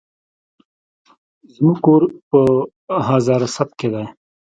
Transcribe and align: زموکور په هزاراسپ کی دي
زموکور 1.53 2.01
په 2.29 2.39
هزاراسپ 3.07 3.69
کی 3.79 3.87
دي 3.93 4.05